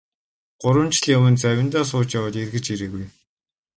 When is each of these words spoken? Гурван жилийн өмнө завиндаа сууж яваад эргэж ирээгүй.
Гурван 0.61 0.89
жилийн 0.95 1.19
өмнө 1.19 1.39
завиндаа 1.43 1.83
сууж 1.89 2.09
яваад 2.17 2.35
эргэж 2.43 2.65
ирээгүй. 2.73 3.05